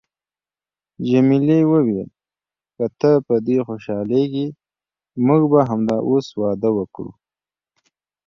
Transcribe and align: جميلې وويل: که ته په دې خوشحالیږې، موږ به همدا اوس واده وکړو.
جميلې 1.09 1.59
وويل: 1.71 2.09
که 2.75 2.85
ته 2.99 3.11
په 3.27 3.35
دې 3.47 3.57
خوشحالیږې، 3.67 4.47
موږ 5.25 5.41
به 5.51 5.61
همدا 5.69 5.97
اوس 6.09 6.27
واده 6.41 6.69
وکړو. 6.77 7.11